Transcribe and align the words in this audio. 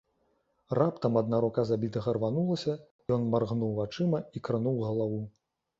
Раптам 0.79 1.19
адна 1.21 1.41
рука 1.45 1.65
забітага 1.73 2.09
рванулася, 2.19 2.73
ён 3.19 3.31
маргнуў 3.37 3.71
вачыма 3.83 4.27
і 4.35 4.47
крануў 4.49 4.77
галаву. 4.91 5.27